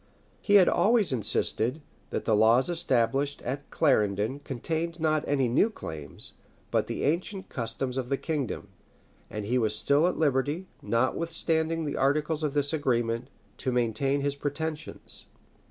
[0.41, 6.33] He had always insisted, that the laws established at Clarendon contained not any new claims,
[6.71, 8.69] but the ancient customs of the kingdom;
[9.29, 13.27] and he was still at liberty, notwithstanding the articles of this agreement,
[13.59, 15.27] to maintain his pretensions.